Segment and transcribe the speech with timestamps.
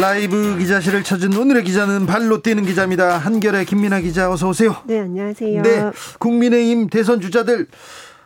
[0.00, 3.18] 라이브 기자실을 찾은 오늘의 기자는 발로 뛰는 기자입니다.
[3.18, 4.76] 한결의 김민아 기자 어서 오세요.
[4.84, 5.62] 네, 안녕하세요.
[5.62, 7.66] 네, 국민의힘 대선 주자들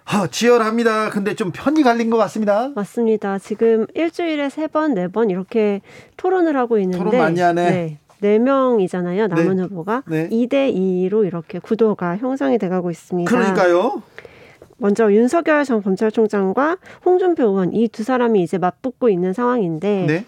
[0.07, 1.11] 아, 치열합니다.
[1.11, 2.71] 근데 좀 편이 갈린 것 같습니다.
[2.75, 3.39] 맞습니다.
[3.39, 5.83] 지금 일주일에 세 번, 네 번 이렇게
[6.17, 7.71] 토론을 하고 있는데 토론 많이 하네.
[7.71, 7.99] 네.
[8.21, 9.29] 네 명이잖아요.
[9.29, 9.63] 남은 네.
[9.63, 10.29] 후보가 네.
[10.29, 13.31] 2대 2로 이렇게 구도가 형성이 돼가고 있습니다.
[13.31, 14.03] 그러니까요.
[14.79, 20.25] 먼저 윤석열 전 검찰총장과 홍준표 의원 이 두 사람이 이제 맞붙고 있는 상황인데 네.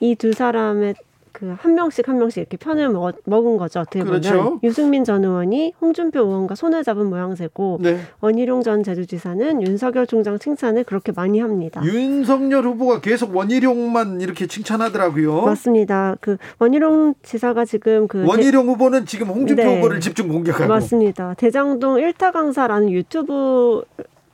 [0.00, 0.94] 이 두 사람의
[1.32, 3.80] 그한 명씩 한 명씩 이렇게 편을 먹, 먹은 거죠.
[3.80, 4.58] 어떻게 보면 그렇죠.
[4.62, 7.98] 유승민 전 의원이 홍준표 의원과 손을 잡은 모양새고 네.
[8.22, 11.82] 원희룡 전 제주지사는 윤석열 총장 칭찬을 그렇게 많이 합니다.
[11.84, 15.42] 윤석열 후보가 계속 원희룡만 이렇게 칭찬하더라고요.
[15.42, 16.16] 맞습니다.
[16.22, 19.76] 그 원희룡 지사가 지금 그 원희룡 후보는 지금 홍준표 네.
[19.76, 20.68] 후보를 집중 대, 공격하고.
[20.68, 21.34] 맞습니다.
[21.34, 23.82] 대장동 일타 강사라는 유튜브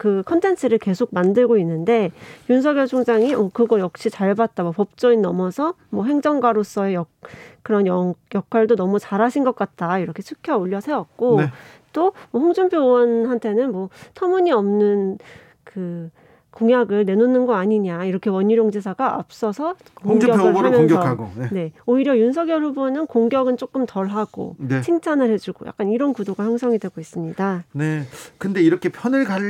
[0.02, 2.10] 그 컨텐츠를 계속 만들고 있는데
[2.50, 4.64] 윤석열 총장이 어, 그거 역시 잘 봤다.
[4.64, 7.08] 뭐 법조인 넘어서 뭐 행정가로서의 역,
[7.62, 10.00] 그런 역, 역할도 너무 잘하신 것 같다.
[10.00, 11.46] 이렇게 축혀 올려 세웠고 네.
[11.92, 15.18] 또뭐 홍준표 의원한테는 뭐 터무니없는
[15.62, 16.10] 그
[16.52, 21.30] 공약을 내놓는 거 아니냐 이렇게 원희룡 지사가 앞서서 공격을 하면서 공격하고.
[21.36, 21.48] 네.
[21.50, 24.80] 네 오히려 윤석열 후보는 공격은 조금 덜 하고 네.
[24.80, 27.64] 칭찬을 해주고 약간 이런 구도가 형성이 되고 있습니다.
[27.72, 28.02] 네.
[28.38, 29.42] 근데 이렇게 편을 갈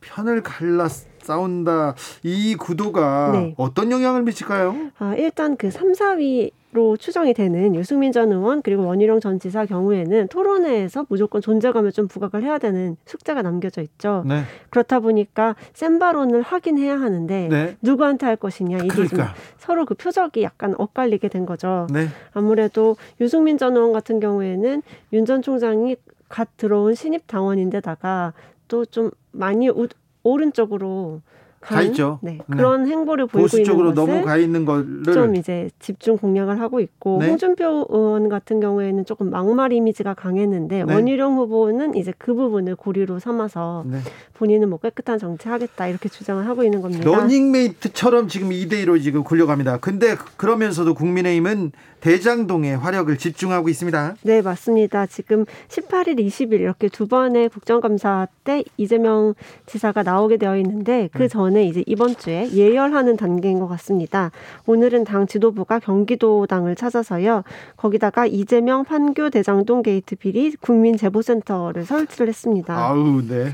[0.00, 0.88] 편을 갈라
[1.22, 1.94] 싸운다.
[2.24, 3.54] 이 구도가 네.
[3.56, 4.90] 어떤 영향을 미칠까요?
[4.98, 9.66] 아, 일단 그 3, 4위 로 추정이 되는 유승민 전 의원 그리고 원희룡 전 지사
[9.66, 14.24] 경우에는 토론회에서 무조건 존재감을 좀 부각을 해야 되는 숙제가 남겨져 있죠.
[14.26, 14.40] 네.
[14.70, 17.76] 그렇다 보니까 센 발언을 하긴 해야 하는데 네.
[17.82, 19.34] 누구한테 할 것이냐 이게 좀 그러니까.
[19.58, 21.86] 서로 그 표적이 약간 엇갈리게 된 거죠.
[21.92, 22.06] 네.
[22.32, 24.82] 아무래도 유승민 전 의원 같은 경우에는
[25.12, 25.96] 윤 전 총장이
[26.30, 28.32] 갓 들어온 신입 당원인데다가
[28.68, 29.88] 또 좀 많이 우,
[30.22, 31.20] 오른쪽으로
[31.62, 32.18] 가 가는, 있죠.
[32.22, 32.56] 네, 네.
[32.56, 37.18] 그런 행보를 보이고 보수 쪽으로 너무 가 있는 거를 좀 이제 집중 공략을 하고 있고
[37.20, 37.28] 네.
[37.28, 40.92] 홍준표 의원 같은 경우에는 조금 막말 이미지가 강했는데 네.
[40.92, 43.98] 원희룡 후보는 이제 그 부분을 고리로 삼아서 네.
[44.34, 47.08] 본인은 뭐 깨끗한 정치하겠다 이렇게 주장을 하고 있는 겁니다.
[47.08, 49.78] 러닝메이트처럼 지금 2대 2로 지금 굴러갑니다.
[49.78, 51.70] 근데 그러면서도 국민의힘은
[52.02, 54.16] 대장동에 화력을 집중하고 있습니다.
[54.22, 55.06] 네, 맞습니다.
[55.06, 59.34] 지금 18일, 20일 이렇게 두 번의 국정감사 때 이재명
[59.66, 64.32] 지사가 나오게 되어 있는데 그 전에 이제 이번 주에 예열하는 단계인 것 같습니다.
[64.66, 67.44] 오늘은 당 지도부가 경기도당을 찾아서요.
[67.76, 72.76] 거기다가 이재명 판교 대장동 게이트 비리 국민제보센터를 설치를 했습니다.
[72.76, 73.52] 아우, 네.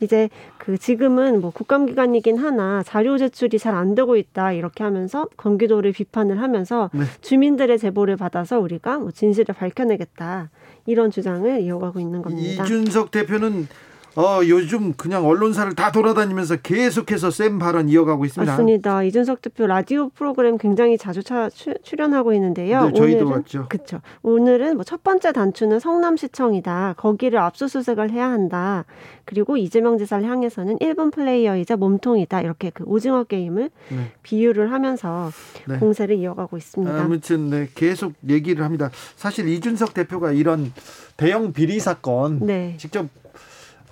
[0.00, 0.28] 이제
[0.58, 6.40] 그 지금은 뭐 국감기간이긴 하나 자료 제출이 잘 안 되고 있다 이렇게 하면서 경기도를 비판을
[6.40, 7.04] 하면서 네.
[7.20, 10.50] 주민들의 제보를 받아서 우리가 뭐 진실을 밝혀내겠다
[10.86, 12.64] 이런 주장을 이어가고 있는 겁니다.
[12.64, 13.68] 이준석 대표는
[14.16, 18.52] 어, 요즘 그냥 언론사를 다 돌아다니면서 계속해서 센 발언 이어가고 있습니다.
[18.52, 19.02] 맞습니다.
[19.04, 22.86] 이준석 대표 라디오 프로그램 굉장히 자주 차, 추, 출연하고 있는데요.
[22.86, 23.66] 네, 저희도 왔죠.
[23.68, 24.00] 그렇죠.
[24.22, 26.94] 오늘은 뭐 첫 번째 단추는 성남시청이다.
[26.96, 28.86] 거기를 압수수색을 해야 한다.
[29.26, 32.40] 그리고 이재명 지사를 향해서는 1번 플레이어이자 몸통이다.
[32.40, 34.12] 이렇게 그 오징어 게임을 네.
[34.22, 35.30] 비유를 하면서
[35.66, 35.76] 네.
[35.76, 37.00] 공세를 이어가고 있습니다.
[37.02, 38.90] 아무튼 네, 계속 얘기를 합니다.
[39.16, 40.72] 사실 이준석 대표가 이런
[41.18, 42.74] 대형 비리 사건 네.
[42.78, 43.06] 직접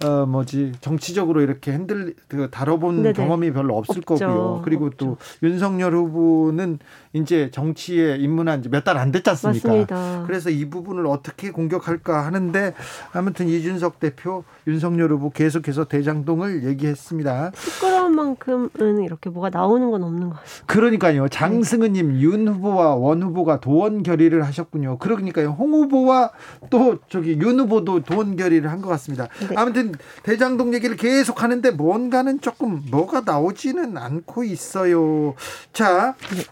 [0.05, 3.13] 어 뭐지 정치적으로 이렇게 핸들 그 다뤄본 네네.
[3.15, 4.27] 경험이 별로 없을 없죠.
[4.27, 4.63] 거고요.
[4.63, 6.79] 그리고 또 윤석열 후보는
[7.17, 9.69] 이제 정치에 입문한 지 몇 달 안 됐지 않습니까?
[9.69, 10.25] 맞습니다.
[10.27, 12.75] 그래서 이 부분을 어떻게 공격할까 하는데
[13.13, 17.51] 아무튼 이준석 대표, 윤석열 후보 계속해서 대장동을 얘기했습니다.
[17.57, 20.65] 시끄러운 만큼은 이렇게 뭐가 나오는 건 없는 것 같아요.
[20.67, 21.29] 그러니까요.
[21.29, 24.99] 장승은님, 윤 후보와 원 후보가 도원 결의를 하셨군요.
[24.99, 25.51] 그러니까요.
[25.51, 26.31] 홍 후보와
[26.71, 29.29] 또 저기 윤 후보도 도원 결의를 한 것 같습니다.
[29.49, 29.57] 네.
[29.57, 29.93] 아무튼
[30.23, 35.35] 대장동 얘기를 계속 하는데 뭔가는 조금 뭐가 나오지는 않고 있어요.
[35.73, 36.43] 자, 네.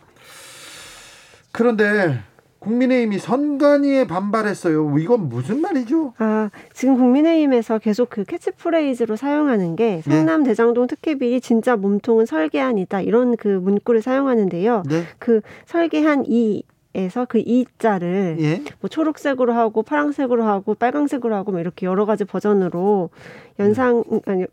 [1.54, 2.18] 그런데
[2.58, 4.98] 국민의힘이 선관위에 반발했어요.
[4.98, 6.14] 이건 무슨 말이죠?
[6.18, 10.02] 아, 지금 국민의힘에서 계속 그 캐치프레이즈로 사용하는 게 네.
[10.02, 14.82] 성남 대장동 특혜비리 진짜 몸통은 설계한 이다 이런 그 문구를 사용하는데요.
[14.88, 15.02] 네.
[15.18, 16.64] 그 설계한 이
[16.96, 18.62] 에서 그 이자를 예.
[18.80, 23.10] 뭐 초록색으로 하고 파란색으로 하고 빨강색으로 하고 뭐 이렇게 여러 가지 버전으로
[23.58, 24.46] 연상 아니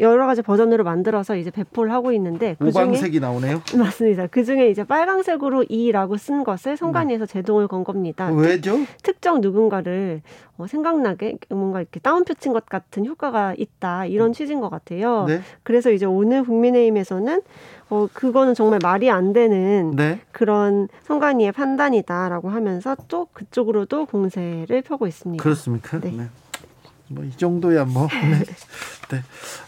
[0.00, 3.62] 여러 가지 버전으로 만들어서 이제 배포를 하고 있는데 그 오방색이 나오네요.
[3.78, 4.26] 맞습니다.
[4.26, 7.32] 그 중에 이제 빨강색으로 이라고 쓴 것을 선관위에서 네.
[7.32, 8.30] 제동을 건 겁니다.
[8.30, 8.76] 왜죠?
[9.02, 10.20] 특정 누군가를
[10.58, 14.32] 어, 생각나게 뭔가 이렇게 다운표 친 것 같은 효과가 있다 이런 음.
[14.34, 15.24] 취지인 것 같아요.
[15.26, 15.40] 네.
[15.62, 17.40] 그래서 이제 오늘 국민의힘에서는
[17.88, 20.20] 어 그거는 정말 말이 안 되는 네.
[20.32, 25.42] 그런 선관위의 판단이다라고 하면서 또 그쪽으로도 공세를 펴고 있습니다.
[25.42, 25.98] 그렇습니까?
[26.00, 26.10] 네.
[26.10, 26.24] 네.
[27.08, 28.08] 뭐 이 정도야 뭐.
[28.30, 28.44] 네.
[29.10, 29.22] 네.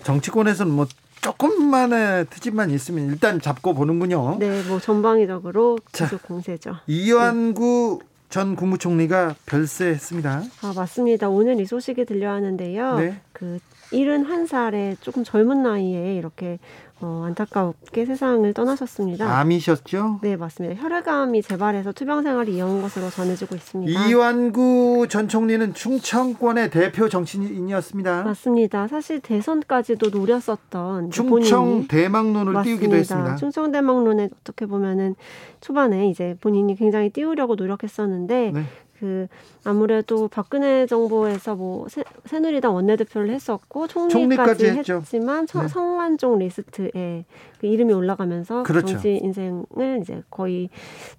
[0.04, 0.86] 정치권에서는 뭐
[1.20, 4.36] 조금만의 트집만 있으면 일단 잡고 보는군요.
[4.38, 6.76] 네, 뭐 전방위적으로 계속 자, 공세죠.
[6.86, 8.06] 이완구 네.
[8.28, 10.42] 전 국무총리가 별세했습니다.
[10.62, 11.28] 아 맞습니다.
[11.28, 12.98] 오늘 이 소식이 들려왔는데요.
[12.98, 13.20] 네.
[13.32, 13.58] 그
[13.92, 16.58] 71살에 조금 젊은 나이에 이렇게
[17.04, 19.38] 어, 안타깝게 세상을 떠나셨습니다.
[19.38, 20.20] 암이셨죠?
[20.22, 20.80] 네, 맞습니다.
[20.82, 24.06] 혈액암이 재발해서 투병 생활을 이어온 것으로 전해지고 있습니다.
[24.08, 28.22] 이완구 전 총리는 충청권의 대표 정치인이었습니다.
[28.22, 28.88] 맞습니다.
[28.88, 32.62] 사실 대선까지도 노렸었던 충청 대망론을.
[32.62, 33.36] 띄우기도 했습니다.
[33.36, 35.14] 충청 대망론에 어떻게 보면은
[35.60, 38.64] 초반에 이제 본인이 굉장히 띄우려고 노력했었는데 네.
[38.98, 39.26] 그
[39.64, 45.68] 아무래도 박근혜 정부에서 뭐 새, 새누리당 원내대표를 했었고 총리까지, 했지만 네.
[45.68, 47.24] 성완종 리스트에
[47.60, 48.88] 그 이름이 올라가면서 그렇죠.
[48.88, 50.70] 정치 인생을 이제 거의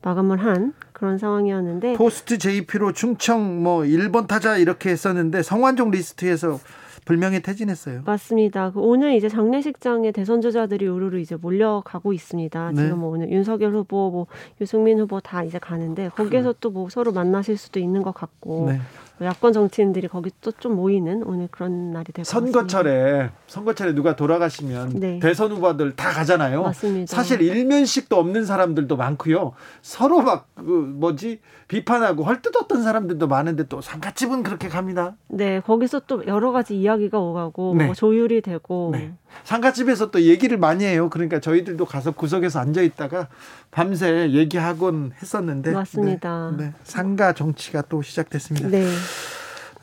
[0.02, 6.60] 마감을 한 그런 상황이었는데 포스트 JP로 충청 뭐 1번 타자 이렇게 했었는데 성완종 리스트에서
[7.06, 8.02] 불명예 퇴진했어요.
[8.06, 8.72] 맞습니다.
[8.72, 12.72] 그 오늘 이제 장례식장에 대선 주자들이 우르르 이제 몰려가고 있습니다.
[12.72, 12.82] 네.
[12.84, 14.28] 지금 뭐 오늘 윤석열 후보, 뭐
[14.60, 18.80] 유승민 후보 다 이제 가는데 거기에서 또 뭐 서로 만나실 수도 있는 것 같고 네.
[19.22, 22.24] 야권 정치인들이 거기 또 좀 모이는 오늘 그런 날이 같습니다.
[22.60, 25.20] 선거철에 선거철에 누가 돌아가시면 네.
[25.20, 26.64] 대선 후보들 다 가잖아요.
[26.64, 27.14] 맞습니다.
[27.16, 29.54] 사실 일면식도 없는 사람들도 많고요.
[29.82, 35.16] 서로 막 그 뭐지 비판하고 헐뜯었던 사람들도 많은데 또 상가집은 그렇게 갑니다.
[35.28, 37.86] 네, 거기서 또 여러 가지 이야기가 오가고 네.
[37.86, 39.14] 뭐 조율이 되고 네.
[39.44, 41.10] 상가집에서 또 얘기를 많이 해요.
[41.10, 43.28] 그러니까 저희들도 가서 구석에서 앉아 있다가
[43.72, 46.54] 밤새 얘기하곤 했었는데 맞습니다.
[46.58, 46.74] 네, 네.
[46.84, 48.70] 상가 정치가 또 시작됐습니다.
[48.70, 48.88] 네.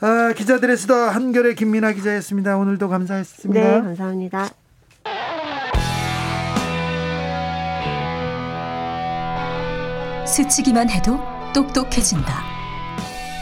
[0.01, 2.57] 아, 기자들의 수다 한결의 김민아 기자였습니다.
[2.57, 3.61] 오늘도 감사했습니다.
[3.61, 4.49] 네, 감사합니다.
[10.27, 11.21] 스치기만 해도
[11.55, 12.43] 똑똑해진다.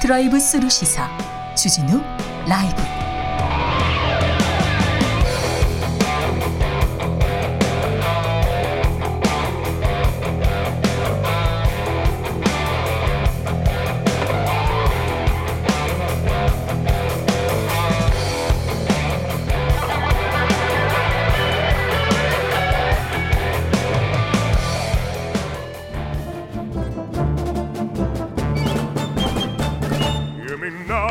[0.02, 1.08] 드라이브 스루 시사
[1.54, 2.00] 주진우
[2.48, 2.99] 라이브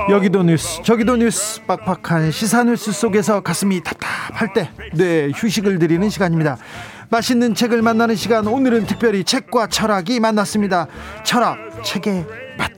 [0.09, 1.61] 여기도 뉴스 저기도 뉴스.
[1.65, 6.57] 빡빡한 시사 뉴스 속에서 가슴이 답답할 때 네, 휴식을 드리는 시간입니다.
[7.09, 8.47] 맛있는 책을 만나는 시간.
[8.47, 10.87] 오늘은 특별히 책과 철학이 만났습니다.
[11.23, 12.25] 철학 책의
[12.57, 12.71] 맛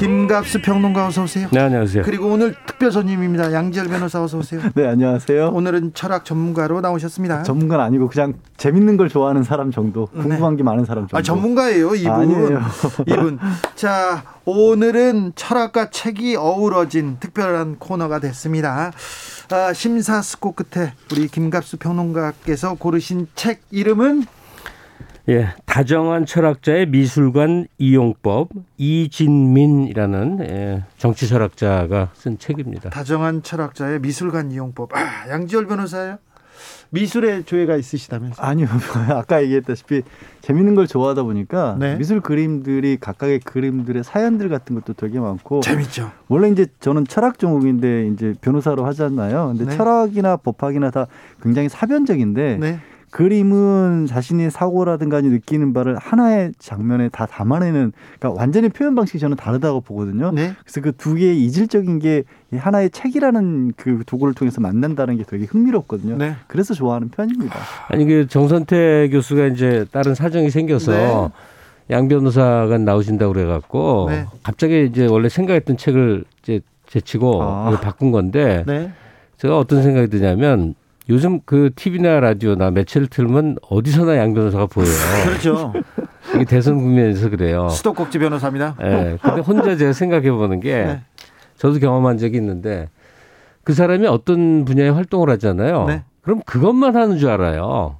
[0.00, 1.46] 김갑수 평론가 어서 오세요.
[1.52, 2.04] 네 안녕하세요.
[2.04, 3.52] 그리고 오늘 특별 손님입니다.
[3.52, 4.62] 양지열 변호사 어서 오세요.
[4.74, 5.48] 네 안녕하세요.
[5.48, 7.42] 오늘은 철학 전문가로 나오셨습니다.
[7.42, 10.22] 전문가는 아니고 그냥 재밌는 걸 좋아하는 사람 정도, 네.
[10.22, 10.56] 궁금한 네.
[10.56, 11.18] 게 많은 사람 정도.
[11.18, 12.10] 아 전문가예요 이분.
[12.10, 12.62] 아, 니에요
[13.08, 13.38] 이분.
[13.74, 18.92] 자 오늘은 철학과 책이 어우러진 특별한 코너가 됐습니다.
[19.50, 24.24] 아, 심사숙고 끝에 우리 김갑수 평론가께서 고르신 책 이름은
[25.30, 32.90] 예, 다정한 철학자의 미술관 이용법 이진민이라는 예, 정치 철학자가 쓴 책입니다.
[32.90, 34.92] 다정한 철학자의 미술관 이용법.
[34.96, 36.18] 아, 양지열 변호사요?
[36.90, 38.42] 미술에 조예가 있으시다면서?
[38.42, 38.66] 아니요.
[39.14, 40.02] 아까 얘기했다시피
[40.40, 41.94] 재밌는 걸 좋아하다 보니까 네.
[41.94, 46.10] 미술 그림들이 각각의 그림들의 사연들 같은 것도 되게 많고 재밌죠.
[46.26, 49.54] 원래 이제 저는 철학 전공인데 이제 변호사로 하잖아요.
[49.56, 49.76] 근데 네.
[49.76, 51.06] 철학이나 법학이나 다
[51.40, 52.80] 굉장히 사변적인데 네.
[53.10, 59.80] 그림은 자신의 사고라든가 느끼는 바를 하나의 장면에 다 담아내는 그러니까 완전히 표현 방식이 저는 다르다고
[59.80, 60.30] 보거든요.
[60.30, 60.52] 네.
[60.62, 66.16] 그래서 그 두 개의 이질적인 게 하나의 책이라는 그 도구를 통해서 만난다는 게 되게 흥미롭거든요.
[66.16, 66.34] 네.
[66.46, 67.58] 그래서 좋아하는 편입니다.
[67.88, 71.94] 아니 그 정선태 교수가 이제 다른 사정이 생겨서 네.
[71.96, 74.26] 양 변호사가 나오신다고 그래갖고 네.
[74.42, 77.80] 갑자기 이제 원래 생각했던 책을 이제 제치고 아.
[77.80, 78.92] 바꾼 건데 네.
[79.38, 80.74] 제가 어떤 생각이 드냐면
[81.10, 84.90] 요즘 그 TV나 라디오나 매체를 틀면 어디서나 양 변호사가 보여요.
[85.26, 85.72] 그렇죠.
[86.34, 87.68] 이게 대선 국면에서 그래요.
[87.68, 88.76] 수도꼭지 변호사입니다.
[88.82, 88.88] 예.
[88.88, 91.00] 네, 근데 혼자 제가 생각해 보는 게 네.
[91.56, 92.88] 저도 경험한 적이 있는데
[93.64, 95.84] 그 사람이 어떤 분야에 활동을 하잖아요.
[95.86, 96.04] 네.
[96.22, 97.96] 그럼 그것만 하는 줄 알아요.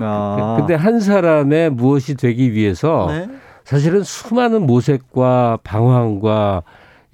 [0.00, 0.56] 아.
[0.58, 3.28] 근데 한 사람의 무엇이 되기 위해서 네.
[3.64, 6.62] 사실은 수많은 모색과 방황과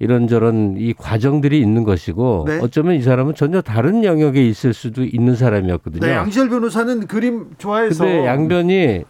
[0.03, 2.59] 이런저런 이 과정들이 있는 것이고 네.
[2.61, 6.05] 어쩌면 이 사람은 전혀 다른 영역에 있을 수도 있는 사람이었거든요.
[6.05, 8.03] 네, 양지열 변호사는 그림 좋아해서.
[8.03, 9.03] 근데 양변이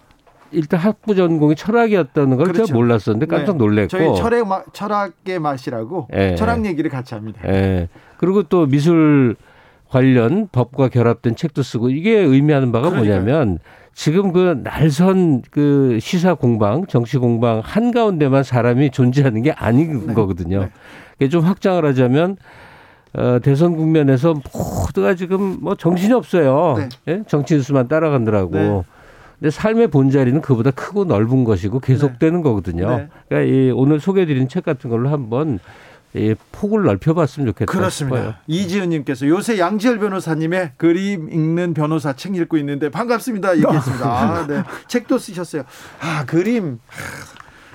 [0.52, 2.66] 일단 학부 전공이 철학이었다는 걸 그렇죠.
[2.68, 3.58] 제가 몰랐었는데 깜짝 네.
[3.58, 6.36] 놀랐고 저희 철학 철학의 맛이라고 네.
[6.36, 7.42] 철학 얘기를 같이 합니다.
[7.44, 7.90] 네.
[8.18, 9.36] 그리고 또 미술
[9.94, 13.22] 관련 법과 결합된 책도 쓰고 이게 의미하는 바가 그러니까요.
[13.22, 13.60] 뭐냐면
[13.94, 20.14] 지금 그 날선 그 시사 공방, 정치 공방 한 가운데만 사람이 존재하는 게 아닌 네.
[20.16, 20.68] 거거든요.
[21.20, 21.30] 네.
[21.30, 22.38] 좀 확장을 하자면
[23.14, 26.76] 어, 대선 국면에서 모두가 지금 뭐 정신이 없어요.
[26.80, 26.90] 네.
[27.10, 27.24] 예?
[27.28, 28.52] 정치 뉴스만 따라가느라고.
[28.52, 28.82] 네.
[29.40, 32.44] 근데 삶의 본자리는 그보다 크고 넓은 것이고 계속되는 네.
[32.44, 32.98] 거거든요.
[32.98, 33.08] 네.
[33.30, 35.60] 그러니까 이 오늘 소개해드린 책 같은 걸로 한번
[36.16, 37.72] 이 폭을 넓혀봤으면 좋겠다.
[37.72, 38.18] 그렇습니다.
[38.18, 38.34] 싶어요.
[38.48, 43.58] 이지은님께서 요새 양지열 변호사님의 그림 읽는 변호사 책 읽고 있는데 반갑습니다.
[43.58, 44.06] 얘기했습니다.
[44.10, 44.64] 아, 네.
[44.88, 45.64] 책도 쓰셨어요.
[46.00, 46.80] 아 그림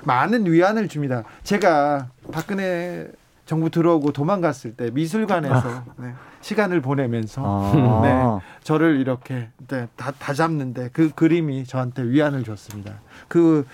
[0.04, 1.25] 많은 위안을 줍니다.
[1.42, 3.09] 제가 박근혜
[3.45, 8.00] 정부 들어오고 도망갔을 때 미술관에서 네, 시간을 보내면서 아.
[8.02, 13.00] 네, 저를 이렇게 네, 다, 다 잡는데 그 그림이 저한테 위안을 줬습니다.
[13.26, 13.66] 그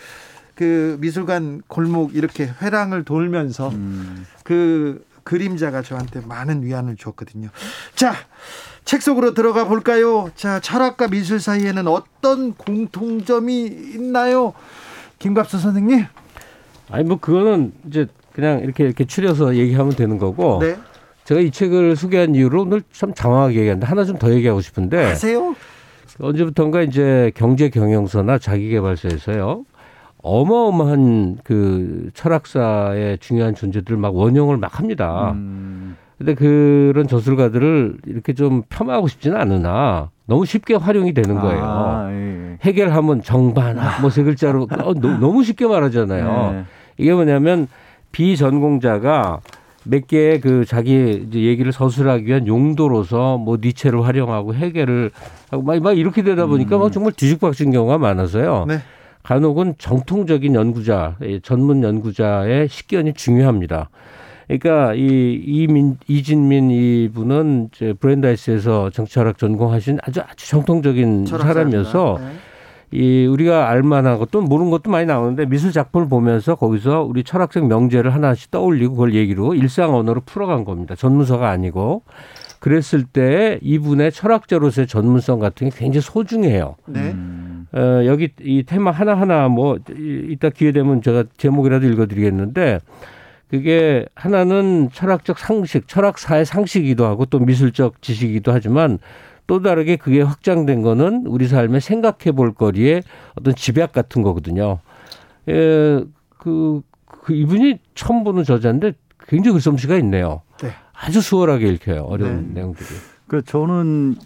[0.54, 4.24] 그 미술관 골목 이렇게 회랑을 돌면서 음.
[4.44, 7.48] 그 그림자가 저한테 많은 위안을 줬거든요.
[7.94, 8.14] 자,
[8.84, 10.30] 책 속으로 들어가 볼까요?
[10.36, 14.52] 자, 철학과 미술 사이에는 어떤 공통점이 있나요?
[15.18, 16.04] 김갑수 선생님?
[16.90, 20.58] 아니 뭐 그거는 이제 그냥 이렇게 이렇게 추려서 얘기하면 되는 거고.
[20.60, 20.76] 네.
[21.24, 25.02] 제가 이 책을 소개한 이유로 오늘 참 장황하게 얘기하는데 하나 좀 더 얘기하고 싶은데.
[25.04, 25.56] 하세요.
[26.20, 29.64] 언제부턴가 이제 경제 경영서나 자기개발서에서요.
[30.24, 35.32] 어마어마한 그 철학사의 중요한 존재들을 막 원형을 막 합니다.
[35.32, 35.96] 음.
[36.16, 41.62] 근데 그런 저술가들을 이렇게 좀 폄하하고 싶지는 않으나 너무 쉽게 활용이 되는 거예요.
[41.62, 42.56] 아, 예.
[42.62, 46.52] 해결하면 정반학 뭐세 글자로 어, 너무 쉽게 말하잖아요.
[46.52, 46.64] 네.
[46.96, 47.68] 이게 뭐냐면
[48.12, 49.40] 비전공자가
[49.84, 55.10] 몇 개의 그 자기 이제 얘기를 서술하기 위한 용도로서 뭐 니체를 활용하고 해결을
[55.50, 56.90] 하고 막, 막 이렇게 되다 보니까 음.
[56.90, 58.64] 정말 뒤죽박진 경우가 많아서요.
[58.66, 58.78] 네.
[59.24, 63.90] 간혹은 정통적인 연구자, 전문 연구자의 식견이 중요합니다.
[64.46, 72.32] 그러니까 이 이민 이진민 이분은 이제 브랜다이스에서 정치철학 전공하신 아주 아주 정통적인 사람이어서 네.
[72.98, 78.14] 이 우리가 알만하고 또 모르는 것도 많이 나오는데 미술 작품을 보면서 거기서 우리 철학적 명제를
[78.14, 80.94] 하나씩 떠올리고 그걸 얘기로 일상 언어로 풀어간 겁니다.
[80.94, 82.02] 전문서가 아니고
[82.60, 86.76] 그랬을 때 이분의 철학자로서의 전문성 같은 게 굉장히 소중해요.
[86.86, 87.12] 네.
[87.12, 87.43] 음.
[87.74, 89.78] 어, 여기 이 테마 하나하나 뭐
[90.28, 92.78] 이따 기회 되면 제가 제목이라도 읽어드리겠는데
[93.50, 98.98] 그게 하나는 철학적 상식, 철학사의 상식이기도 하고 또 미술적 지식이기도 하지만
[99.46, 103.02] 또 다르게 그게 확장된 거는 우리 삶에 생각해 볼 거리에
[103.34, 104.78] 어떤 집약 같은 거거든요.
[105.48, 106.02] 예,
[106.38, 108.92] 그, 그 이분이 처음 보는 저자인데
[109.28, 110.42] 굉장히 글솜씨가 있네요.
[110.62, 110.70] 네.
[110.92, 112.04] 아주 수월하게 읽혀요.
[112.04, 112.60] 어려운 네.
[112.60, 112.88] 내용들이.
[113.26, 114.16] 그 저는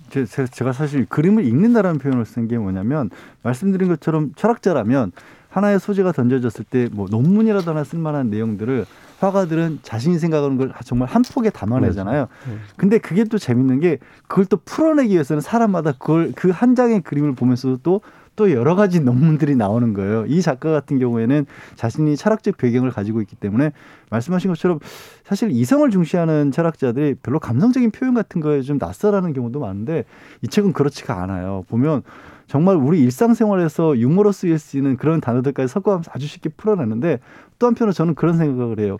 [0.53, 3.11] 제가 사실 그림을 읽는다라는 표현을 쓴 게 뭐냐면
[3.43, 5.13] 말씀드린 것처럼 철학자라면
[5.51, 8.85] 하나의 소재가 던져졌을 때 뭐 논문이라도 하나 쓸만한 내용들을
[9.21, 12.29] 화가들은 자신이 생각하는 걸 정말 한 폭에 담아내잖아요.
[12.49, 12.57] 네.
[12.77, 17.35] 근데 그게 또 재밌는 게 그걸 또 풀어내기 위해서는 사람마다 그걸 그 한 장의 그림을
[17.35, 18.01] 보면서도 또
[18.39, 20.25] 또 여러 가지 논문들이 나오는 거예요.
[20.27, 23.73] 이 작가 같은 경우에는 자신이 철학적 배경을 가지고 있기 때문에
[24.11, 24.79] 말씀하신 것처럼
[25.25, 30.05] 사실 이성을 중시하는 철학자들이 별로 감성적인 표현 같은 거에 좀 낯설하는 경우도 많은데
[30.43, 31.65] 이 책은 그렇지가 않아요.
[31.69, 32.03] 보면
[32.47, 37.19] 정말 우리 일상생활에서 유머로 쓰일 수 있는 그런 단어들까지 섞어가면서 아주 쉽게 풀어내는데
[37.59, 38.97] 또 한편으로 저는 그런 생각을 해요.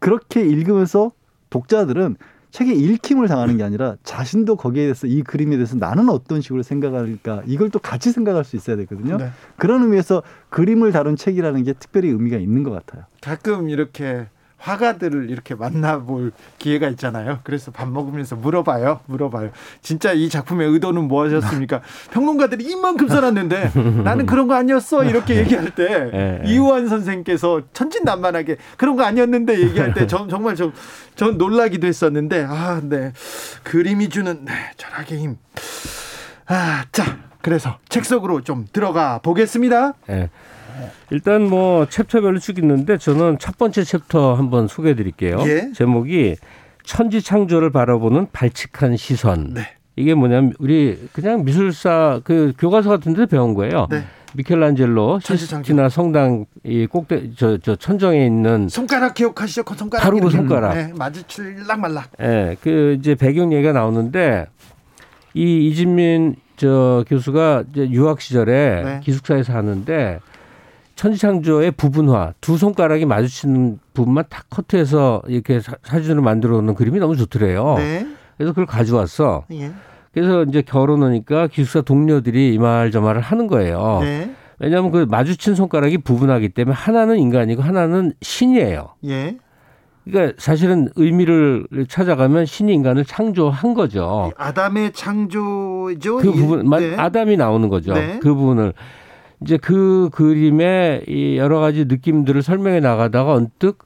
[0.00, 1.12] 그렇게 읽으면서
[1.50, 2.16] 독자들은
[2.52, 7.42] 책에 읽힘을 당하는 게 아니라 자신도 거기에 대해서 이 그림에 대해서 나는 어떤 식으로 생각할까
[7.46, 9.16] 이걸 또 같이 생각할 수 있어야 되거든요.
[9.16, 9.30] 네.
[9.56, 13.04] 그런 의미에서 그림을 다룬 책이라는 게 특별히 의미가 있는 것 같아요.
[13.22, 14.26] 가끔 이렇게
[14.62, 17.40] 화가들을 이렇게 만나볼 기회가 있잖아요.
[17.42, 19.00] 그래서 밥 먹으면서 물어봐요.
[19.06, 19.50] 물어봐요.
[19.82, 21.80] 진짜 이 작품의 의도는 무엇이었습니까?
[22.12, 23.72] 평론가들이 이만큼 써놨는데
[24.04, 25.04] 나는 그런 거 아니었어.
[25.04, 26.42] 이렇게 얘기할 때 네.
[26.46, 30.72] 이우환 선생께서 천진난만하게 그런 거 아니었는데 얘기할 때 전, 정말 좀,
[31.16, 33.12] 전 놀라기도 했었는데 아, 네.
[33.64, 35.36] 그림이 주는 네, 철학의 힘.
[36.46, 37.18] 아, 자.
[37.42, 39.94] 그래서 책 속으로 좀 들어가 보겠습니다.
[40.06, 40.30] 네.
[41.10, 45.38] 일단 뭐 챕터별로 쭉 있는데 저는 첫 번째 챕터 한번 소개해 드릴게요.
[45.46, 45.72] 예?
[45.72, 46.36] 제목이
[46.84, 49.54] 천지 창조를 바라보는 발칙한 시선.
[49.54, 49.62] 네.
[49.96, 53.86] 이게 뭐냐면 우리 그냥 미술사 그 교과서 같은 데 배운 거예요.
[53.90, 54.04] 네.
[54.34, 59.62] 미켈란젤로 시스티나 성당 이 꼭대 저 저 천정에 있는 손가락 기억하시죠?
[59.64, 60.74] 그 손가락 바로 그 손가락.
[60.74, 62.10] 네, 마주칠락 말락.
[62.20, 62.26] 예.
[62.26, 64.46] 네, 그 이제 배경 얘기가 나오는데
[65.34, 69.00] 이 이진민 저 교수가 이제 유학 시절에 네.
[69.02, 70.20] 기숙사에서 하는데
[71.06, 77.16] 천지창조의 부분화 두 손가락이 마주치는 부분만 탁 커트해서 이렇게 사, 진으로 만들어 놓는 그림이 너무
[77.16, 77.74] 좋더래요.
[77.78, 78.06] 네.
[78.36, 79.44] 그래서 그걸 가져왔어.
[79.52, 79.72] 예.
[80.14, 83.98] 그래서 이제 결혼하니까 기숙사 동료들이 이 말 저 말을 하는 거예요.
[84.02, 84.30] 네.
[84.60, 88.90] 왜냐하면 그 마주친 손가락이 부분하기 때문에 하나는 인간이고 하나는 신이에요.
[89.06, 89.38] 예.
[90.04, 94.30] 그러니까 사실은 의미를 찾아가면 신이 인간을 창조한 거죠.
[94.36, 96.18] 아담의 창조죠.
[96.18, 96.94] 그 부분, 네.
[96.96, 97.92] 아담이 나오는 거죠.
[97.92, 98.20] 네.
[98.22, 98.72] 그 부분을
[99.44, 103.76] 이제 그 그림의 이 여러 가지 느낌들을 설명해 나가다가 언뜻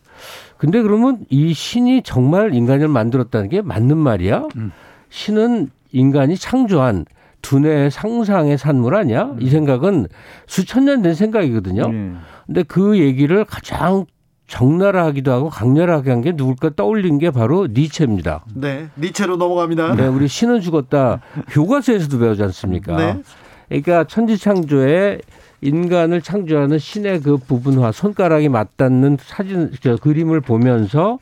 [0.58, 4.48] 근데 그러면 이 신이 정말 인간을 만들었다는 게 맞는 말이야?
[4.56, 4.72] 음.
[5.10, 7.04] 신은 인간이 창조한
[7.42, 9.24] 두뇌의 상상의 산물 아니야?
[9.24, 9.36] 음.
[9.40, 10.06] 이 생각은
[10.46, 11.84] 수천 년 된 생각이거든요.
[11.86, 12.20] 음.
[12.46, 14.06] 근데 그 얘기를 가장
[14.46, 18.44] 적나라하기도 하고 강렬하게 한 게 누굴까 떠올린 게 바로 니체입니다.
[18.54, 19.96] 네, 니체로 넘어갑니다.
[19.96, 21.20] 네, 우리 신은 죽었다
[21.50, 22.96] 교과서에서도 배우지 않습니까?
[22.96, 23.20] 네.
[23.68, 25.18] 그러니까 천지창조에
[25.60, 31.18] 인간을 창조하는 신의 그 부분화 손가락이 맞닿는 사진 저 그림을 보면서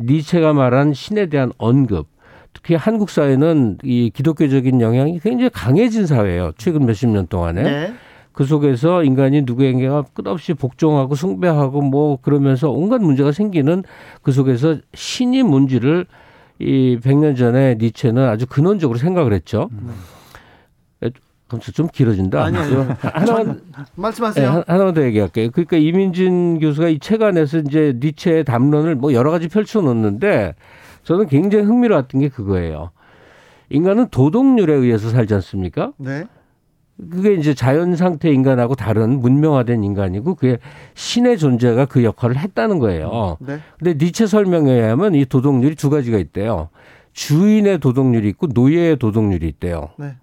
[0.00, 2.06] 니체가 말한 신에 대한 언급
[2.52, 6.52] 특히 한국 사회는 이 기독교적인 영향이 굉장히 강해진 사회예요.
[6.56, 7.62] 최근 몇십 년 동안에.
[7.62, 7.92] 네.
[8.32, 13.82] 그 속에서 인간이 누구에게가 끝없이 복종하고 숭배하고 뭐 그러면서 온갖 문제가 생기는
[14.22, 16.06] 그 속에서 신이 뭔지를
[16.58, 19.68] 이 100년 전에 니체는 아주 근원적으로 생각을 했죠.
[19.72, 19.90] 음.
[21.74, 22.42] 좀 길어진다.
[22.44, 22.96] 아니요.
[23.00, 23.60] 하나만
[23.94, 24.52] 말씀하세요.
[24.52, 25.50] 네, 하나만 더 얘기할게요.
[25.52, 30.54] 그러니까 이민진 교수가 이 책 안에서 이제 니체의 담론을 뭐 여러 가지 펼쳐 놓는데
[31.04, 32.90] 저는 굉장히 흥미로웠던 게 그거예요.
[33.70, 35.92] 인간은 도덕률에 의해서 살지 않습니까?
[35.98, 36.24] 네.
[37.10, 40.58] 그게 이제 자연 상태 인간하고 다른 문명화된 인간이고 그게
[40.94, 43.36] 신의 존재가 그 역할을 했다는 거예요.
[43.38, 43.58] 네.
[43.78, 46.70] 근데 니체 설명에 의하면 이 도덕률이 두 가지가 있대요.
[47.12, 49.90] 주인의 도덕률이 있고 노예의 도덕률이 있대요.
[49.98, 50.14] 네.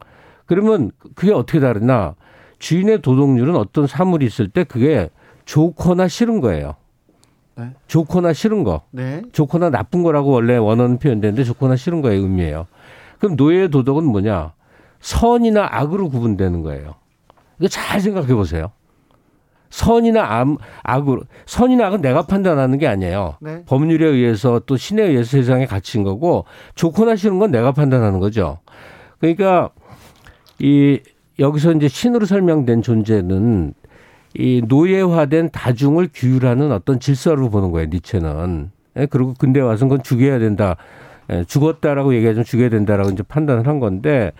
[0.45, 2.15] 그러면 그게 어떻게 다르나?
[2.59, 5.09] 주인의 도덕률은 어떤 사물이 있을 때 그게
[5.45, 6.75] 좋거나 싫은 거예요.
[7.55, 7.71] 네.
[7.87, 8.81] 좋거나 싫은 거.
[8.91, 9.21] 네.
[9.31, 12.67] 좋거나 나쁜 거라고 원래 원어는 표현되는데 좋거나 싫은 거의 의미예요.
[13.19, 14.53] 그럼 노예의 도덕은 뭐냐?
[14.99, 16.95] 선이나 악으로 구분되는 거예요.
[17.59, 18.71] 이거 잘 생각해 보세요.
[19.69, 23.37] 선이나 암, 악으로 선이나 악은 내가 판단하는 게 아니에요.
[23.41, 23.63] 네.
[23.65, 28.59] 법률에 의해서 또 신에 의해서 세상에 갇힌 거고 좋거나 싫은 건 내가 판단하는 거죠.
[29.19, 29.71] 그러니까
[30.63, 30.97] 이
[31.39, 33.73] 여기서 이제 신으로 설명된 존재는
[34.33, 37.89] 이 노예화된 다중을 규율하는 어떤 질서로 보는 거예요.
[37.91, 38.71] 니체는.
[38.97, 40.77] 예, 그리고 근대 와서는 그건 죽여야 된다.
[41.31, 44.31] 예, 죽었다라고 얘기하자면 죽여야 된다라고 이제 판단을 한 건데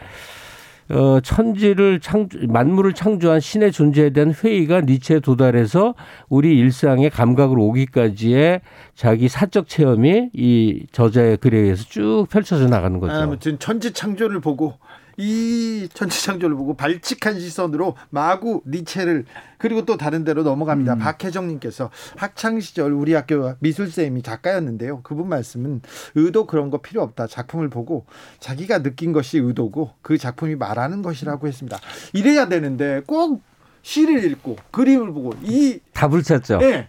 [0.90, 5.94] 어, 천지를 창조, 만물을 창조한 신의 존재에 대한 회의가 니체에 도달해서
[6.30, 8.62] 우리 일상의 감각을 오기까지의
[8.96, 13.14] 자기 사적 체험이 이 저자의 글에 의해서 쭉 펼쳐져 나가는 거죠.
[13.14, 14.76] 아무튼 천지 창조를 보고
[15.18, 19.26] 이 천지창조를 보고 발칙한 시선으로 마구 니체를
[19.58, 20.96] 그리고 또 다른 데로 넘어갑니다.
[20.96, 21.00] 음.
[21.00, 25.02] 박혜정님께서 학창 시절 우리 학교 미술 쌤이 작가였는데요.
[25.04, 25.82] 그분 말씀은
[26.16, 27.28] 의도 그런 거 필요 없다.
[27.28, 28.06] 작품을 보고
[28.40, 31.80] 자기가 느낀 것이 의도고 그 작품이 말하는 것이라고 했습니다.
[32.14, 33.42] 이래야 되는데 꼭
[33.84, 36.58] 시를 읽고 그림을 보고 이 답을 찾죠.
[36.60, 36.88] 네,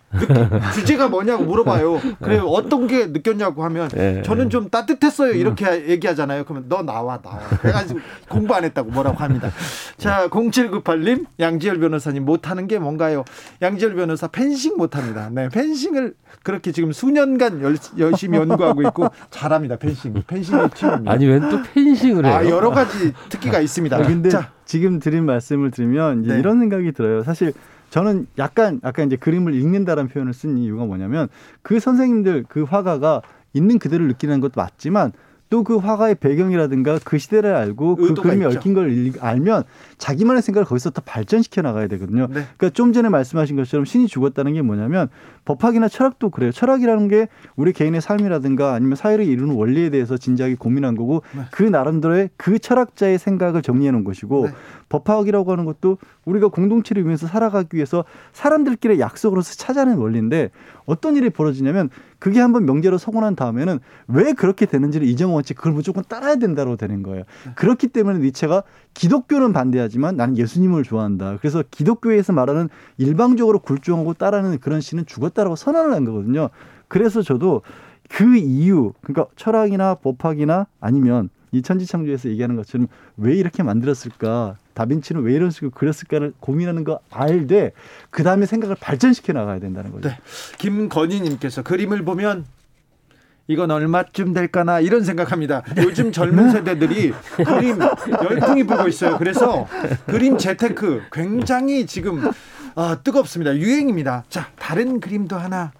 [0.75, 2.01] 주제가 뭐냐고 물어봐요.
[2.23, 4.23] 그래 어떤 게 느꼈냐고 하면 네.
[4.23, 5.87] 저는 좀 따뜻했어요 이렇게 음.
[5.89, 6.45] 얘기하잖아요.
[6.45, 7.39] 그러면 너 나와 나와.
[7.61, 7.99] 그래가지고
[8.31, 9.51] 공부 안 했다고 뭐라고 합니다.
[9.99, 13.25] 자 0798님 양지열 변호사님 못하는 게 뭔가요?
[13.61, 15.29] 양지열 변호사 펜싱 못합니다.
[15.33, 20.15] 네 펜싱을 그렇게 지금 수년간 열, 열심히 연구하고 있고 잘합니다 펜싱.
[20.29, 21.11] 펜싱의 취미입니다.
[21.13, 22.35] 아니 왜 또 펜싱을 해요?
[22.35, 23.97] 아 여러 가지 특기가 있습니다.
[23.97, 24.53] 아, 근데 자.
[24.65, 26.39] 지금 드린 말씀을 들으면 네.
[26.39, 27.23] 이런 생각이 들어요.
[27.23, 27.53] 사실
[27.91, 31.29] 저는 약간 아까 이제 그림을 읽는다라는 표현을 쓴 이유가 뭐냐면
[31.63, 33.23] 그 선생님들 그 화가가
[33.53, 35.13] 있는 그대로 느끼는 것도 맞지만
[35.55, 38.59] 또 그 화가의 배경이라든가 그 시대를 알고 그 그림이 있죠.
[38.59, 39.63] 얽힌 걸 알면
[39.99, 42.27] 자기만의 생각을 거기서 더 발전시켜 나가야 되거든요.
[42.27, 42.43] 네.
[42.57, 45.09] 그러니까 좀 전에 말씀하신 것처럼 신이 죽었다는 게 뭐냐면
[45.45, 46.51] 법학이나 철학도 그래요.
[46.51, 51.43] 철학이라는 게 우리 개인의 삶이라든가 아니면 사회를 이루는 원리에 대해서 진지하게 고민한 거고 네.
[51.53, 54.55] 그 나름대로의 그 철학자의 생각을 정리해 놓은 것이고 네.
[54.95, 60.51] 법학이라고 하는 것도 우리가 공동체를 위해서 살아가기 위해서 사람들끼리 약속으로서 찾아낸 원리인데
[60.87, 66.05] 어떤 일이 벌어지냐면 그게 한번 명제로 서고 난 다음에는 왜 그렇게 되는지를 이정원치 그걸 무조건
[66.09, 67.25] 따라야 된다고 되는 거예요.
[67.45, 67.53] 네.
[67.57, 68.63] 그렇기 때문에 니체가
[68.95, 71.39] 기독교는 반대하지만 나는 예수님을 좋아한다.
[71.41, 76.51] 그래서 기독교에서 말하는 일방적으로 굴종하고 따라하는 그런 신은 죽었다라고 선언을 한 거거든요.
[76.87, 77.63] 그래서 저도
[78.09, 84.57] 그 이유, 그러니까 철학이나 법학이나 아니면 이 천지창조에서 얘기하는 것처럼 왜 이렇게 만들었을까?
[84.75, 87.73] 다빈치는 왜 이런 식으로 그렸을까를 고민하는 거 알되
[88.11, 90.09] 그 다음에 생각을 발전시켜 나가야 된다는 거죠.
[90.09, 90.19] 네.
[90.59, 92.45] 김건희님께서 그림을 보면
[93.47, 95.63] 이건 얼마쯤 될까나 이런 생각합니다.
[95.79, 99.19] 요즘 젊은 세대들이 그림 열풍이 불고 있어요.
[99.19, 99.69] 그래서
[100.07, 102.23] 그림 재테크 굉장히 지금
[102.75, 103.57] 어, 뜨겁습니다.
[103.57, 104.25] 유행입니다.
[104.29, 105.73] 자, 다른 그림도 하나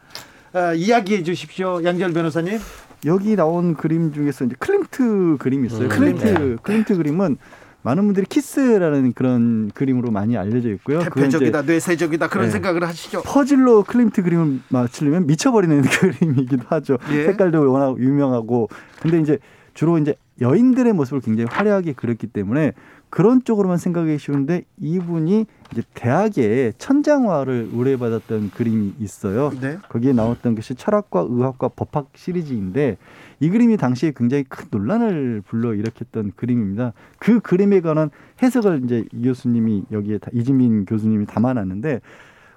[0.53, 1.83] 어, 이야기해 주십시오.
[1.83, 2.59] 양지열 변호사님.
[3.07, 5.85] 여기 나온 그림 중에서 이제 클림트 그림이 있어요.
[5.85, 6.57] 음, 클림트 네.
[6.63, 7.39] 클림트 그림은
[7.85, 11.01] 많은 분들이 키스라는 그런 그림으로 많이 알려져 있고요.
[11.01, 12.53] 퇴폐적이다, 뇌쇄적이다 그런 네.
[12.53, 13.23] 생각을 하시죠.
[13.23, 15.83] 퍼즐로 클림트 그림을 맞추려면 미쳐버리는
[16.19, 16.97] 그림이기도 하죠.
[17.13, 17.27] 예.
[17.27, 18.71] 색깔도 워낙 유명하고
[19.03, 19.39] 근데 이제
[19.75, 22.73] 주로 이제 여인들의 모습을 굉장히 화려하게 그렸기 때문에
[23.15, 29.53] 그런 쪽으로만 생각하기 쉬운데 이분이 이제 대학에 천장화를 의뢰받았던 그림이 있어요.
[29.61, 29.79] 네.
[29.89, 32.97] 거기에 나왔던 것이 철학과 의학과 법학 시리즈인데
[33.39, 36.93] 이 그림이 당시에 굉장히 큰 논란을 불러 일으켰던 그림입니다.
[37.21, 38.11] 그 그림에 관한
[38.43, 42.01] 해석을 이제 이 교수님이 여기에 이진민 교수님이 담아놨는데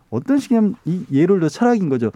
[0.10, 2.12] 어떤 식이냐면 이 예를 들어 철학인 거죠.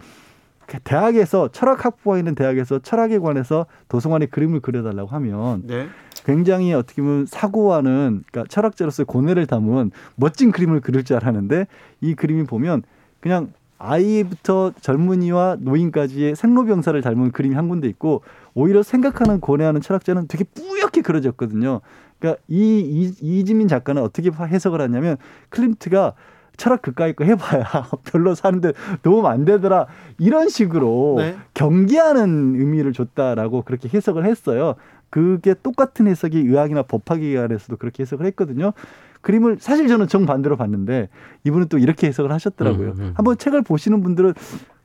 [0.66, 5.88] 그 대학에서 철학 학부가 있는 대학에서 철학에 관해서 도서관에 그림을 그려달라고 하면 네.
[6.24, 11.66] 굉장히 어떻게 보면 사고와는 그러니까 철학자로서의 고뇌를 담은 멋진 그림을 그릴 줄 알았는데
[12.00, 12.82] 이 그림이 보면
[13.20, 18.22] 그냥 아이부터 젊은이와 노인까지의 생로병사를 닮은 그림이 한 군데 있고
[18.54, 21.80] 오히려 생각하는 고뇌하는 철학자는 되게 뿌옇게 그려졌거든요.
[22.20, 25.16] 그러니까 이, 이 이지민 작가는 어떻게 해석을 하냐면
[25.48, 26.14] 클림트가
[26.56, 27.64] 철학 그까이 거 해봐야
[28.04, 29.86] 별로 사는데 도움 안 되더라
[30.18, 31.36] 이런 식으로 네.
[31.54, 34.74] 경계하는 의미를 줬다라고 그렇게 해석을 했어요.
[35.10, 38.72] 그게 똑같은 해석이 의학이나 법학기관에서도 그렇게 해석을 했거든요.
[39.20, 41.08] 그림을 사실 저는 정반대로 봤는데
[41.44, 42.88] 이분은 또 이렇게 해석을 하셨더라고요.
[42.90, 43.12] 음, 음.
[43.14, 44.34] 한번 책을 보시는 분들은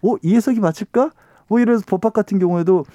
[0.04, 1.12] 어, 이 해석이 맞을까?
[1.48, 2.86] 뭐 이래서 법학 같은 경우에도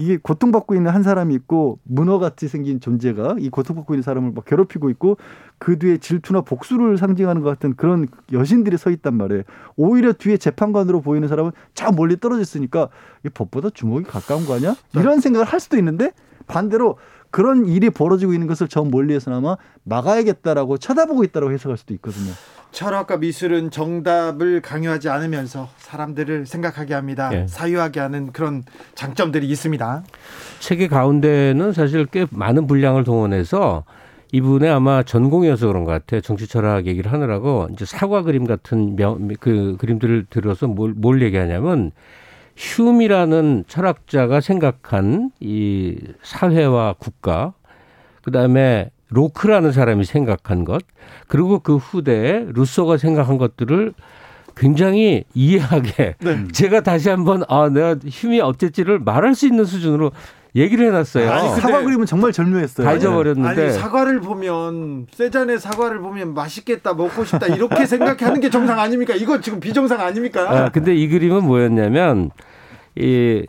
[0.00, 4.88] 이게 고통받고 있는 한 사람이 있고 문어같이 생긴 존재가 이 고통받고 있는 사람을 막 괴롭히고
[4.88, 5.18] 있고
[5.58, 9.42] 그 뒤에 질투나 복수를 상징하는 것 같은 그런 여신들이 서 있단 말이에요.
[9.76, 12.88] 오히려 뒤에 재판관으로 보이는 사람은 저 멀리 떨어져 있으니까
[13.26, 14.74] 이 법보다 주먹이 가까운 거 아니야?
[14.94, 16.12] 이런 생각을 할 수도 있는데
[16.46, 16.96] 반대로
[17.30, 22.32] 그런 일이 벌어지고 있는 것을 저 멀리에서나마 막아야겠다라고 쳐다보고 있다라고 해석할 수도 있거든요.
[22.72, 27.30] 철학과 미술은 정답을 강요하지 않으면서 사람들을 생각하게 합니다.
[27.32, 27.46] 예.
[27.48, 28.62] 사유하게 하는 그런
[28.94, 30.04] 장점들이 있습니다.
[30.60, 33.84] 책의 가운데는 사실 꽤 많은 분량을 동원해서
[34.32, 36.20] 이분의 아마 전공이어서 그런 것 같아요.
[36.20, 41.90] 정치 철학 얘기를 하느라고 이제 사과 그림 같은 명, 그 그림들을 들어서 뭘, 뭘 얘기하냐면
[42.60, 47.54] 흉이라는 철학자가 생각한 이 사회와 국가,
[48.22, 50.82] 그 다음에 로크라는 사람이 생각한 것,
[51.26, 53.94] 그리고 그 후대에 루소가 생각한 것들을
[54.56, 56.48] 굉장히 이해하게 네.
[56.52, 60.12] 제가 다시 한번 아 내가 힘이 어땠지를 말할 수 있는 수준으로
[60.54, 61.30] 얘기를 해놨어요.
[61.30, 62.84] 아니, 사과 그림은 정말 절묘했어요.
[62.84, 63.62] 다 잊어버렸는데.
[63.62, 69.14] 아니, 사과를 보면 세잔의 사과를 보면 맛있겠다 먹고 싶다 이렇게 생각하는 게 정상 아닙니까?
[69.14, 70.50] 이거 지금 비정상 아닙니까?
[70.50, 72.30] 아, 근데 이 그림은 뭐였냐면
[72.96, 73.46] 이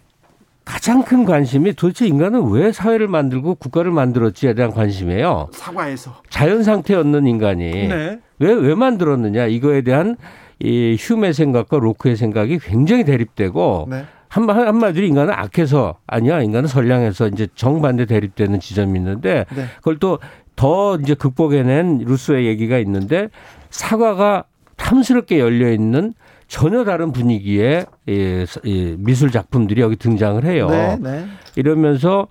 [0.64, 5.50] 가장 큰 관심이 도대체 인간은 왜 사회를 만들고 국가를 만들었지에 대한 관심이에요.
[5.54, 8.20] 사과에서 자연 상태였는 인간이 네.
[8.40, 10.16] 왜 왜 만들었느냐 이거에 대한
[10.60, 14.06] 이 휴메 생각과 로크의 생각이 굉장히 대립되고 네.
[14.28, 19.66] 한, 한마디로 인간은 악해서 아니야 인간은 선량해서 이제 정반대 대립되는 지점이 있는데 네.
[19.78, 20.20] 그걸 또
[20.56, 23.30] 더 이제 극복해낸 루소의 얘기가 있는데
[23.72, 24.44] 사과가
[24.76, 26.14] 탐스럽게 열려 있는
[26.52, 30.68] 전혀 다른 분위기의 이, 이 미술 작품들이 여기 등장을 해요.
[30.70, 31.26] 네, 네.
[31.56, 32.28] 이러면서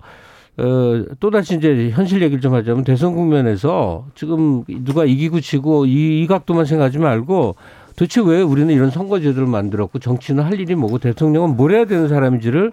[0.57, 6.27] 어, 또다시 이제 현실 얘기를 좀 하자면 대선 국면에서 지금 누가 이기고 지고 이, 이
[6.27, 7.55] 각도만 생각하지 말고
[7.95, 12.71] 도대체 왜 우리는 이런 선거제도를 만들었고 정치는 할 일이 뭐고 대통령은 뭘 해야 되는 사람인지를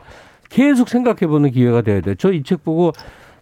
[0.50, 2.14] 계속 생각해 보는 기회가 돼야 돼.
[2.14, 2.92] 저 이 책 보고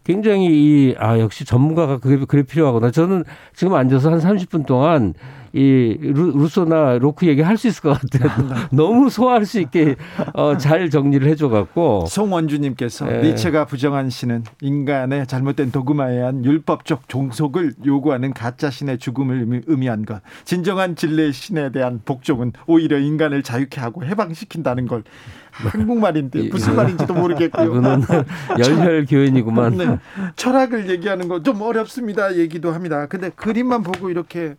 [0.05, 2.92] 굉장히 이, 아, 역시 전문가가 그게, 그게 필요하구나.
[2.92, 5.14] 저는 지금 앉아서 한 30분 동안
[5.57, 8.31] 이 루, 소나 로크 얘기 할 수 있을 것 같아요.
[8.71, 9.97] 너무 소화할 수 있게
[10.35, 12.05] 어, 잘 정리를 해줘 갖고.
[12.07, 13.23] 송원주님께서 네.
[13.23, 20.21] 니체가 부정한 신은 인간의 잘못된 도구마에 의한 율법적 종속을 요구하는 가짜 신의 죽음을 의미한 것.
[20.45, 25.05] 진정한 진리의 신에 대한 복종은 오히려 인간을 자유케 하고 해방시킨다는 걸.
[25.53, 27.64] 한국말인데 무슨 말인지도 모르겠고요.
[27.64, 28.03] 이거는
[28.61, 29.77] 열혈 교인이구만.
[29.79, 29.99] 네.
[30.37, 32.37] 철학을 얘기하는 거 좀 어렵습니다.
[32.37, 33.07] 얘기도 합니다.
[33.07, 34.57] 근데 그림만 보고 이렇게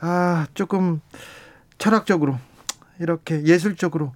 [0.00, 1.00] 아, 조금
[1.78, 2.38] 철학적으로
[2.98, 4.12] 이렇게 예술적으로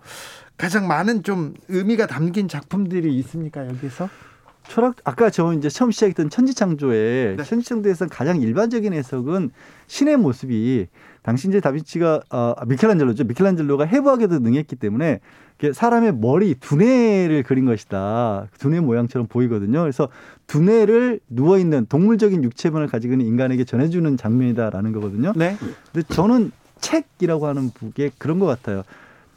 [0.57, 4.09] 가장 많은 좀 의미가 담긴 작품들이 있습니까 여기서?
[4.69, 7.43] 철학 아까 저 이제 처음 시작했던 천지창조에 네.
[7.43, 9.51] 천지창조에서 가장 일반적인 해석은
[9.87, 10.89] 신의 모습이
[11.29, 13.25] 당시 이제 다빈치가 어, 미켈란젤로죠.
[13.25, 15.21] 미켈란젤로가 해부하게도 능했기 때문에
[15.75, 18.47] 사람의 머리 두뇌를 그린 것이다.
[18.59, 19.83] 두뇌 모양처럼 보이거든요.
[19.83, 20.09] 그래서
[20.47, 25.35] 두뇌를 누워 있는 동물적인 육체변을 가지고 있는 인간에게 전해주는 장면이다라는 거거든요.
[25.37, 25.59] 네.
[25.93, 28.85] 근데 저는 책이라고 하는 북에 그런 것 같아요.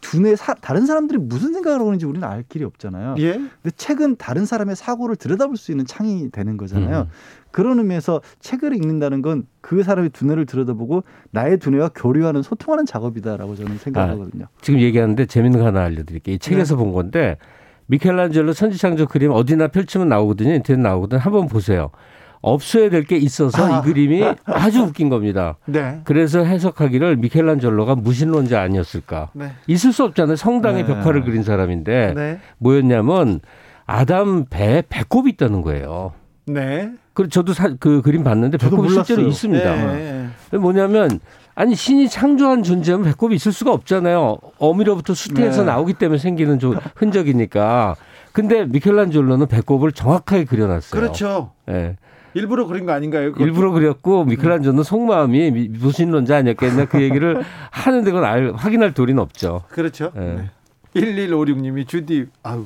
[0.01, 3.15] 두뇌 사, 다른 사람들이 무슨 생각을 하는지 우리는 알 길이 없잖아요.
[3.19, 3.33] 예?
[3.33, 7.01] 근데 책은 다른 사람의 사고를 들여다볼 수 있는 창이 되는 거잖아요.
[7.01, 7.07] 음.
[7.51, 13.77] 그런 의미에서 책을 읽는다는 건 그 사람의 두뇌를 들여다보고 나의 두뇌와 교류하는 소통하는 작업이다라고 저는
[13.77, 14.45] 생각하거든요.
[14.45, 16.35] 아, 지금 얘기하는데 재밌는 거 하나 알려드릴게요.
[16.35, 16.83] 이 책에서 네.
[16.83, 17.37] 본 건데
[17.85, 20.53] 미켈란젤로 천지창조 그림 어디나 펼치면 나오거든요.
[20.53, 21.19] 인터넷 나오거든요.
[21.19, 21.91] 한번 보세요.
[22.41, 23.79] 없어야 될 게 있어서 아.
[23.79, 25.57] 이 그림이 아주 웃긴 겁니다.
[25.65, 26.01] 네.
[26.03, 29.29] 그래서 해석하기를 미켈란젤로가 무신론자 아니었을까.
[29.33, 29.51] 네.
[29.67, 30.35] 있을 수 없잖아요.
[30.35, 30.87] 성당의 네.
[30.87, 32.39] 벽화를 그린 사람인데 네.
[32.57, 33.41] 뭐였냐면
[33.85, 36.13] 아담 배에 배꼽이 있다는 거예요.
[36.45, 36.91] 네.
[37.13, 39.75] 그 저도 사, 그 그림 봤는데 배꼽이 실제로 있습니다.
[39.75, 40.29] 네.
[40.57, 41.19] 뭐냐면
[41.55, 44.37] 아니 신이 창조한 존재면 배꼽이 있을 수가 없잖아요.
[44.57, 45.67] 어미로부터 수태에서 네.
[45.67, 47.95] 나오기 때문에 생기는 좀 흔적이니까.
[48.31, 50.99] 근데 미켈란젤로는 배꼽을 정확하게 그려놨어요.
[51.01, 51.51] 그렇죠.
[51.67, 51.97] 네.
[52.33, 53.31] 일부러 그린 거 아닌가요?
[53.31, 53.45] 그것도?
[53.45, 57.41] 일부러 그렸고 미켈란젤로는 속마음이 무신론자 아니었겠냐 그 얘기를
[57.71, 59.63] 하는데 그건 알, 확인할 도리는 없죠.
[59.69, 60.11] 그렇죠.
[60.15, 60.49] 네.
[60.95, 62.65] 1156님이 주디 아우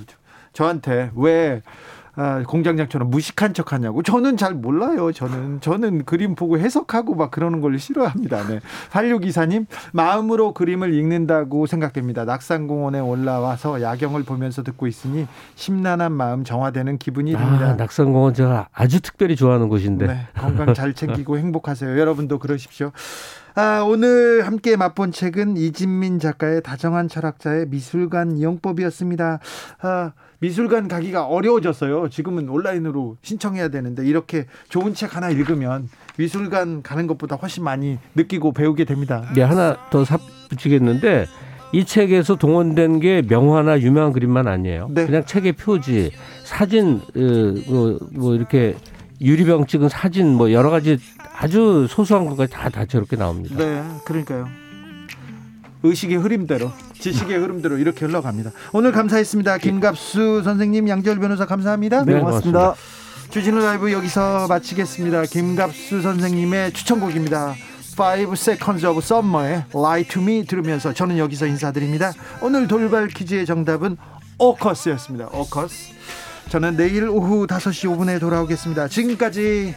[0.54, 1.62] 저한테 왜
[2.16, 4.04] 아, 공장장처럼 무식한 척 하냐고.
[4.04, 5.12] 저는 잘 몰라요.
[5.12, 5.60] 저는.
[5.62, 8.48] 저는 그림 보고 해석하고 막 그러는 걸 싫어합니다.
[8.48, 8.60] 네.
[8.92, 12.26] 8624님, 마음으로 그림을 읽는다고 생각됩니다.
[12.26, 17.70] 낙산공원에 올라와서 야경을 보면서 듣고 있으니 심란한 마음 정화되는 기분이 듭니다.
[17.72, 20.08] 아, 낙산공원 제가 아주 특별히 좋아하는 곳인데.
[20.08, 22.00] 네, 건강 잘 챙기고 행복하세요.
[22.00, 22.92] 여러분도 그러십시오.
[23.58, 29.40] 아, 오늘 함께 맛본 책은 이진민 작가의 다정한 철학자의 미술관 이용법이었습니다.
[29.82, 32.10] 아, 미술관 가기가 어려워졌어요.
[32.10, 38.52] 지금은 온라인으로 신청해야 되는데 이렇게 좋은 책 하나 읽으면 미술관 가는 것보다 훨씬 많이 느끼고
[38.54, 39.30] 배우게 됩니다.
[39.36, 41.26] 네, 하나 더 삽붙이겠는데
[41.72, 44.90] 이 책에서 동원된 게 명화나 유명한 그림만 아니에요.
[44.92, 45.06] 네.
[45.06, 46.12] 그냥 책의 표지,
[46.44, 47.02] 사진,
[47.68, 48.76] 뭐, 뭐 이렇게
[49.20, 50.98] 유리병 찍은 사진, 뭐 여러 가지
[51.38, 53.56] 아주 소소한 것까지 다, 다 저렇게 나옵니다.
[53.58, 54.48] 네, 그러니까요.
[55.86, 58.52] 의식의 흐름대로, 지식의 흐름대로 이렇게 흘러갑니다.
[58.74, 59.58] 오늘 감사했습니다.
[59.60, 62.06] 김갑수 선생님, 양재열 변호사 감사합니다.
[62.06, 62.76] 네, 고맙습니다.
[63.30, 65.24] 주진우 라이브 여기서 마치겠습니다.
[65.24, 67.56] 김갑수 선생님의 추천곡입니다.
[67.98, 72.14] 5 Seconds of Summer의 Lie to Me 들으면서 저는 여기서 인사드립니다.
[72.42, 73.98] 오늘 돌발 퀴즈의 정답은
[74.38, 75.30] 오커스였습니다.
[75.32, 75.94] 오커스.
[76.50, 78.88] 저는 내일 오후 5시 5분에 돌아오겠습니다.
[78.90, 79.76] 지금까지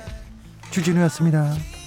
[0.70, 1.77] 주진우였습니다.